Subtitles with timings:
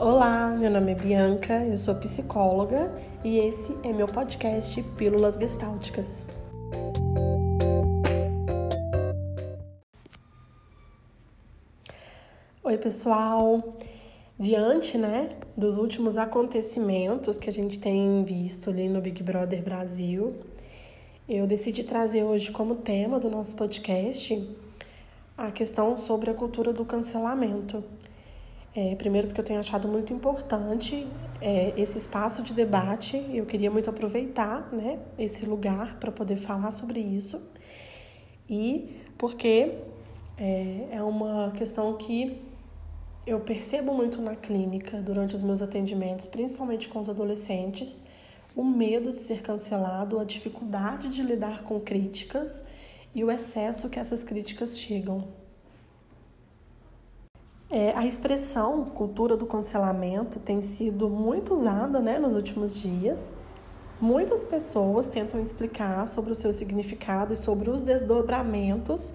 [0.00, 2.94] Olá, meu nome é Bianca, eu sou psicóloga
[3.24, 6.24] e esse é meu podcast Pílulas Gestálticas.
[12.62, 13.74] Oi, pessoal.
[14.38, 20.36] Diante, né, dos últimos acontecimentos que a gente tem visto ali no Big Brother Brasil,
[21.28, 24.48] eu decidi trazer hoje como tema do nosso podcast
[25.36, 27.82] a questão sobre a cultura do cancelamento.
[28.80, 31.04] É, primeiro, porque eu tenho achado muito importante
[31.40, 36.70] é, esse espaço de debate, eu queria muito aproveitar né, esse lugar para poder falar
[36.70, 37.42] sobre isso,
[38.48, 39.74] e porque
[40.38, 42.40] é, é uma questão que
[43.26, 48.06] eu percebo muito na clínica durante os meus atendimentos, principalmente com os adolescentes,
[48.54, 52.64] o medo de ser cancelado, a dificuldade de lidar com críticas
[53.12, 55.47] e o excesso que essas críticas chegam.
[57.70, 63.34] É, a expressão cultura do cancelamento tem sido muito usada né, nos últimos dias.
[64.00, 69.12] Muitas pessoas tentam explicar sobre o seu significado e sobre os desdobramentos,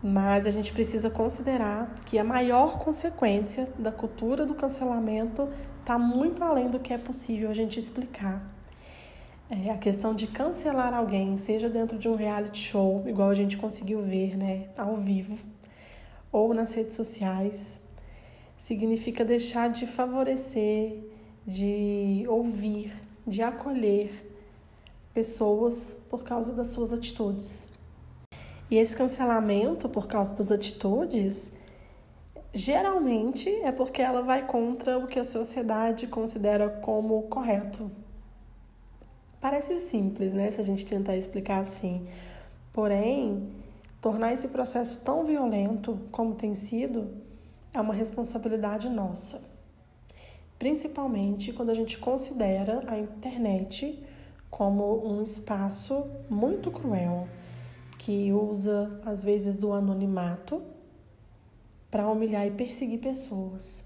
[0.00, 5.48] mas a gente precisa considerar que a maior consequência da cultura do cancelamento
[5.80, 8.40] está muito além do que é possível a gente explicar.
[9.50, 13.56] É a questão de cancelar alguém, seja dentro de um reality show, igual a gente
[13.56, 15.36] conseguiu ver né, ao vivo,
[16.34, 17.80] ou nas redes sociais,
[18.58, 20.98] significa deixar de favorecer,
[21.46, 22.92] de ouvir,
[23.24, 24.28] de acolher
[25.14, 27.68] pessoas por causa das suas atitudes.
[28.68, 31.52] E esse cancelamento por causa das atitudes,
[32.52, 37.88] geralmente é porque ela vai contra o que a sociedade considera como correto.
[39.40, 42.08] Parece simples, né, se a gente tentar explicar assim.
[42.72, 43.52] Porém,
[44.04, 47.08] Tornar esse processo tão violento como tem sido
[47.72, 49.40] é uma responsabilidade nossa.
[50.58, 53.98] Principalmente quando a gente considera a internet
[54.50, 57.26] como um espaço muito cruel
[57.98, 60.60] que usa às vezes do anonimato
[61.90, 63.82] para humilhar e perseguir pessoas.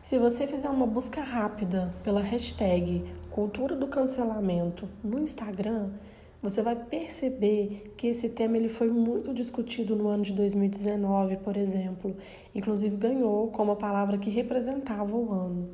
[0.00, 5.90] Se você fizer uma busca rápida pela hashtag cultura do cancelamento no Instagram,
[6.40, 11.56] você vai perceber que esse tema ele foi muito discutido no ano de 2019, por
[11.56, 12.16] exemplo.
[12.54, 15.68] Inclusive ganhou como a palavra que representava o ano.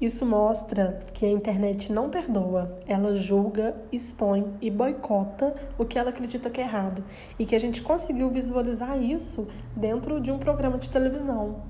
[0.00, 6.10] Isso mostra que a internet não perdoa, ela julga, expõe e boicota o que ela
[6.10, 7.04] acredita que é errado.
[7.36, 11.62] E que a gente conseguiu visualizar isso dentro de um programa de televisão.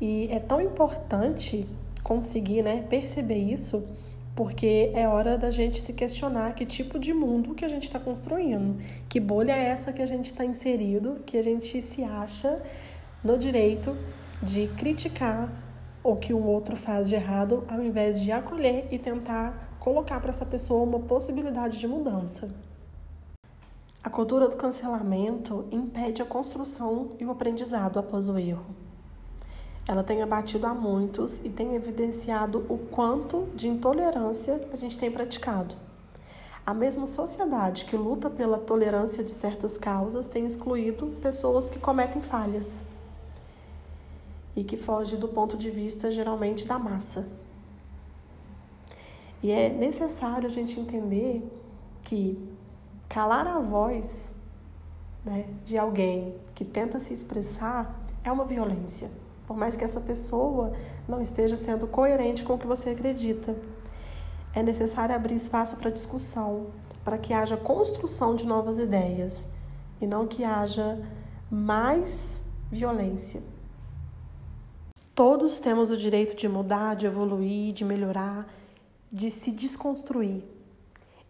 [0.00, 1.68] E é tão importante
[2.02, 3.86] conseguir né, perceber isso
[4.38, 7.98] porque é hora da gente se questionar que tipo de mundo que a gente está
[7.98, 12.62] construindo, que bolha é essa que a gente está inserido, que a gente se acha
[13.24, 13.96] no direito
[14.40, 15.50] de criticar
[16.04, 20.30] o que um outro faz de errado, ao invés de acolher e tentar colocar para
[20.30, 22.48] essa pessoa uma possibilidade de mudança.
[24.04, 28.87] A cultura do cancelamento impede a construção e o aprendizado após o erro
[29.88, 35.10] ela tem abatido a muitos e tem evidenciado o quanto de intolerância a gente tem
[35.10, 35.74] praticado.
[36.64, 42.20] A mesma sociedade que luta pela tolerância de certas causas tem excluído pessoas que cometem
[42.20, 42.84] falhas
[44.54, 47.26] e que foge do ponto de vista geralmente da massa.
[49.42, 51.42] E é necessário a gente entender
[52.02, 52.38] que
[53.08, 54.34] calar a voz
[55.24, 59.10] né, de alguém que tenta se expressar é uma violência
[59.48, 60.74] por mais que essa pessoa
[61.08, 63.56] não esteja sendo coerente com o que você acredita.
[64.54, 66.66] É necessário abrir espaço para discussão,
[67.02, 69.48] para que haja construção de novas ideias
[70.02, 71.02] e não que haja
[71.50, 73.42] mais violência.
[75.14, 78.46] Todos temos o direito de mudar, de evoluir, de melhorar,
[79.10, 80.44] de se desconstruir.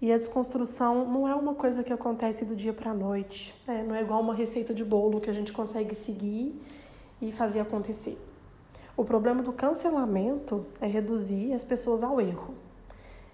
[0.03, 3.85] E a desconstrução não é uma coisa que acontece do dia para a noite, né?
[3.87, 6.61] não é igual uma receita de bolo que a gente consegue seguir
[7.21, 8.19] e fazer acontecer.
[8.97, 12.55] O problema do cancelamento é reduzir as pessoas ao erro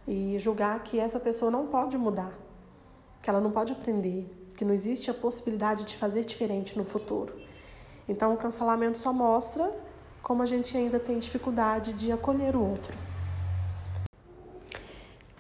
[0.06, 2.32] e julgar que essa pessoa não pode mudar,
[3.22, 7.34] que ela não pode aprender, que não existe a possibilidade de fazer diferente no futuro.
[8.08, 9.72] Então, o cancelamento só mostra
[10.22, 12.96] como a gente ainda tem dificuldade de acolher o outro.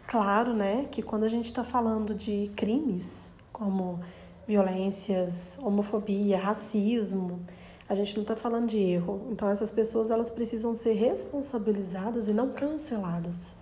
[0.06, 4.00] Claro, né, que quando a gente está falando de crimes como
[4.46, 7.40] violências, homofobia, racismo,
[7.88, 9.28] a gente não está falando de erro.
[9.30, 13.56] Então essas pessoas elas precisam ser responsabilizadas e não canceladas,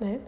[0.00, 0.20] né?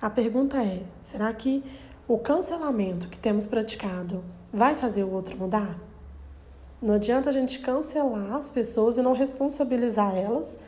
[0.00, 1.64] A pergunta é: será que
[2.06, 5.78] o cancelamento que temos praticado vai fazer o outro mudar?
[6.80, 10.58] Não adianta a gente cancelar as pessoas e não responsabilizar elas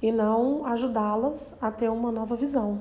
[0.00, 2.80] e não ajudá-las a ter uma nova visão.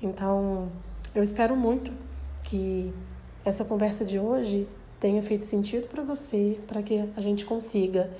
[0.00, 0.70] Então,
[1.14, 1.92] eu espero muito
[2.42, 2.92] que
[3.44, 4.66] essa conversa de hoje
[5.00, 8.10] tenha feito sentido para você, para que a gente consiga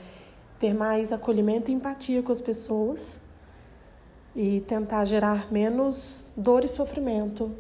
[0.59, 3.21] ter mais acolhimento e empatia com as pessoas
[4.35, 7.53] e tentar gerar menos dor e sofrimento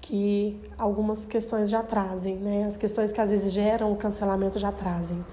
[0.00, 2.64] que algumas questões já trazem, né?
[2.66, 5.24] As questões que às vezes geram o cancelamento já trazem.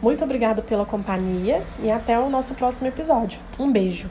[0.00, 3.40] Muito obrigado pela companhia e até o nosso próximo episódio.
[3.58, 4.08] Um beijo.